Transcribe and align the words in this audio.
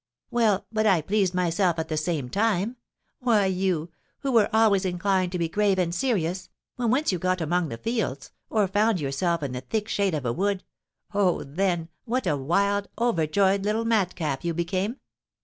"Well, 0.31 0.65
but 0.71 0.87
I 0.87 1.03
pleased 1.03 1.35
myself 1.35 1.77
at 1.77 1.87
the 1.87 1.95
same 1.95 2.27
time. 2.27 2.77
Why, 3.19 3.45
you, 3.45 3.91
who 4.21 4.31
were 4.31 4.49
always 4.51 4.83
inclined 4.83 5.31
to 5.33 5.37
be 5.37 5.47
grave 5.47 5.77
and 5.77 5.93
serious, 5.93 6.49
when 6.75 6.89
once 6.89 7.11
you 7.11 7.19
got 7.19 7.39
among 7.39 7.69
the 7.69 7.77
fields, 7.77 8.31
or 8.49 8.67
found 8.67 8.99
yourself 8.99 9.43
in 9.43 9.51
the 9.51 9.61
thick 9.61 9.87
shade 9.87 10.15
of 10.15 10.25
a 10.25 10.33
wood, 10.33 10.63
oh, 11.13 11.43
then, 11.43 11.87
what 12.05 12.25
a 12.25 12.35
wild, 12.35 12.87
overjoyed 12.97 13.63
little 13.63 13.85
madcap 13.85 14.43
you 14.43 14.55
became! 14.55 14.97